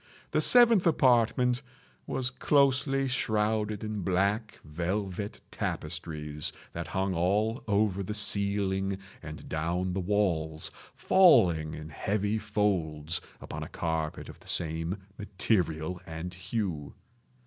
[0.31, 1.61] The seventh apartment
[2.07, 9.93] was closely shrouded in black velvet tapestries that hung all over the ceiling and down
[9.93, 16.95] the walls, falling in heavy folds upon a carpet of the same material and hue.